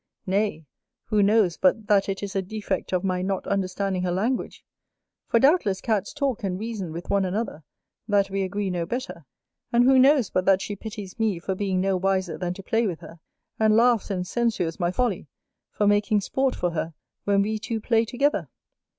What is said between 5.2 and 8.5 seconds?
for doubtless Cats talk and reason with one another, that we